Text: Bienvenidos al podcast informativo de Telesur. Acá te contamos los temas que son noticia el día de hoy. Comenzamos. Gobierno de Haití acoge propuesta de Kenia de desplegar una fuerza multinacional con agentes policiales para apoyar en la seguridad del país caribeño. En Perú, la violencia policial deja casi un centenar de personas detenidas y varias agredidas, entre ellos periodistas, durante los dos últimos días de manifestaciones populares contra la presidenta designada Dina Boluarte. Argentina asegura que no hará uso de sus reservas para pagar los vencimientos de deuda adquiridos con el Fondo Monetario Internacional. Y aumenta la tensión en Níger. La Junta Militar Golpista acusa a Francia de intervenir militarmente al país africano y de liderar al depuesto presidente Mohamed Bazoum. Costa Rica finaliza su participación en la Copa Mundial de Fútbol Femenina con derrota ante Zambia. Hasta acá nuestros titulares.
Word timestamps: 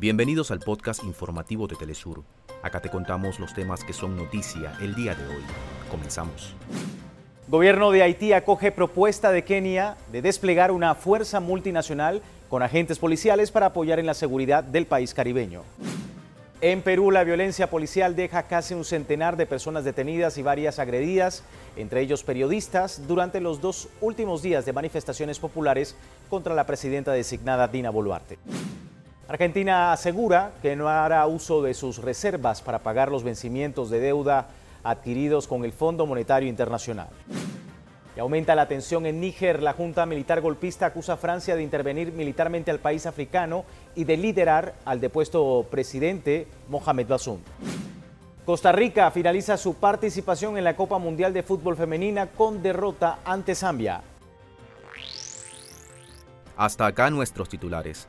Bienvenidos 0.00 0.50
al 0.50 0.60
podcast 0.60 1.04
informativo 1.04 1.66
de 1.66 1.76
Telesur. 1.76 2.22
Acá 2.62 2.80
te 2.80 2.88
contamos 2.88 3.38
los 3.38 3.52
temas 3.52 3.84
que 3.84 3.92
son 3.92 4.16
noticia 4.16 4.72
el 4.80 4.94
día 4.94 5.14
de 5.14 5.26
hoy. 5.26 5.42
Comenzamos. 5.90 6.54
Gobierno 7.48 7.90
de 7.90 8.02
Haití 8.02 8.32
acoge 8.32 8.72
propuesta 8.72 9.30
de 9.30 9.44
Kenia 9.44 9.98
de 10.10 10.22
desplegar 10.22 10.70
una 10.70 10.94
fuerza 10.94 11.38
multinacional 11.38 12.22
con 12.48 12.62
agentes 12.62 12.98
policiales 12.98 13.50
para 13.50 13.66
apoyar 13.66 13.98
en 13.98 14.06
la 14.06 14.14
seguridad 14.14 14.64
del 14.64 14.86
país 14.86 15.12
caribeño. 15.12 15.64
En 16.62 16.80
Perú, 16.80 17.10
la 17.10 17.22
violencia 17.22 17.68
policial 17.68 18.16
deja 18.16 18.44
casi 18.44 18.72
un 18.72 18.86
centenar 18.86 19.36
de 19.36 19.44
personas 19.44 19.84
detenidas 19.84 20.38
y 20.38 20.42
varias 20.42 20.78
agredidas, 20.78 21.42
entre 21.76 22.00
ellos 22.00 22.24
periodistas, 22.24 23.06
durante 23.06 23.38
los 23.42 23.60
dos 23.60 23.90
últimos 24.00 24.40
días 24.40 24.64
de 24.64 24.72
manifestaciones 24.72 25.38
populares 25.38 25.94
contra 26.30 26.54
la 26.54 26.64
presidenta 26.64 27.12
designada 27.12 27.68
Dina 27.68 27.90
Boluarte. 27.90 28.38
Argentina 29.30 29.92
asegura 29.92 30.50
que 30.60 30.74
no 30.74 30.88
hará 30.88 31.24
uso 31.28 31.62
de 31.62 31.72
sus 31.72 31.98
reservas 31.98 32.60
para 32.62 32.80
pagar 32.80 33.12
los 33.12 33.22
vencimientos 33.22 33.88
de 33.88 34.00
deuda 34.00 34.48
adquiridos 34.82 35.46
con 35.46 35.64
el 35.64 35.72
Fondo 35.72 36.04
Monetario 36.04 36.48
Internacional. 36.48 37.06
Y 38.16 38.18
aumenta 38.18 38.56
la 38.56 38.66
tensión 38.66 39.06
en 39.06 39.20
Níger. 39.20 39.62
La 39.62 39.72
Junta 39.72 40.04
Militar 40.04 40.40
Golpista 40.40 40.86
acusa 40.86 41.12
a 41.12 41.16
Francia 41.16 41.54
de 41.54 41.62
intervenir 41.62 42.10
militarmente 42.12 42.72
al 42.72 42.80
país 42.80 43.06
africano 43.06 43.64
y 43.94 44.02
de 44.02 44.16
liderar 44.16 44.74
al 44.84 45.00
depuesto 45.00 45.64
presidente 45.70 46.48
Mohamed 46.68 47.06
Bazoum. 47.06 47.38
Costa 48.44 48.72
Rica 48.72 49.12
finaliza 49.12 49.56
su 49.56 49.74
participación 49.74 50.58
en 50.58 50.64
la 50.64 50.74
Copa 50.74 50.98
Mundial 50.98 51.32
de 51.32 51.44
Fútbol 51.44 51.76
Femenina 51.76 52.26
con 52.26 52.64
derrota 52.64 53.20
ante 53.24 53.54
Zambia. 53.54 54.02
Hasta 56.56 56.86
acá 56.86 57.10
nuestros 57.10 57.48
titulares. 57.48 58.08